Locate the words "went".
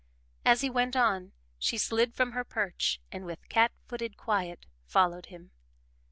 0.71-0.95